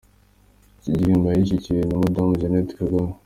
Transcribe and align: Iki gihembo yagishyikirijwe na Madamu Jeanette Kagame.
Iki 0.79 0.91
gihembo 0.99 1.25
yagishyikirijwe 1.27 1.85
na 1.87 2.01
Madamu 2.01 2.39
Jeanette 2.39 2.73
Kagame. 2.79 3.13